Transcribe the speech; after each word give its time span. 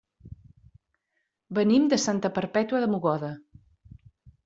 Venim 1.59 1.87
de 1.93 2.01
Santa 2.07 2.35
Perpètua 2.41 2.83
de 2.87 2.91
Mogoda. 2.97 3.35